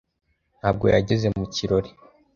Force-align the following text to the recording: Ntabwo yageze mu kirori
Ntabwo 0.59 0.85
yageze 0.93 1.27
mu 1.37 1.45
kirori 1.55 1.89